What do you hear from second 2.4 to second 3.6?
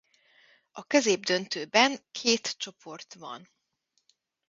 csoport van.